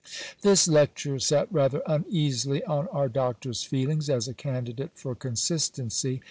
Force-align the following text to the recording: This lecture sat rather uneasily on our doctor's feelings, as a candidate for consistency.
This 0.41 0.67
lecture 0.67 1.19
sat 1.19 1.47
rather 1.53 1.83
uneasily 1.85 2.63
on 2.63 2.87
our 2.87 3.07
doctor's 3.07 3.61
feelings, 3.63 4.09
as 4.09 4.27
a 4.27 4.33
candidate 4.33 4.89
for 4.97 5.13
consistency. 5.13 6.19